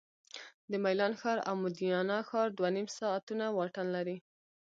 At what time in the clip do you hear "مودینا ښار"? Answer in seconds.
1.63-2.47